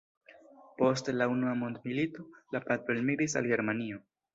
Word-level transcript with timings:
Post 0.79 1.11
la 1.21 1.29
Unua 1.35 1.53
mondmilito, 1.61 2.29
la 2.59 2.67
patro 2.67 3.01
elmigris 3.01 3.41
al 3.43 3.57
Germanio. 3.57 4.07